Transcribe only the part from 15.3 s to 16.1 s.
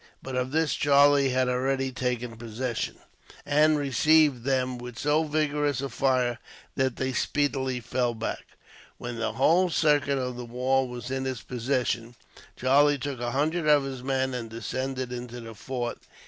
the fort.